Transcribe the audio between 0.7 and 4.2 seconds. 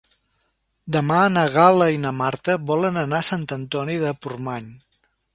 Demà na Gal·la i na Marta volen anar a Sant Antoni de